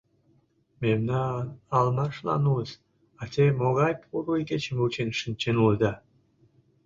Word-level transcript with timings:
Мемнан 0.81 1.45
алмашлан 1.77 2.43
улыс, 2.51 2.71
а 3.21 3.23
те 3.33 3.43
могай 3.61 3.93
поро 4.09 4.33
игечым 4.41 4.75
вучен 4.79 5.09
шинчен 5.19 5.55
улыда! 5.63 5.93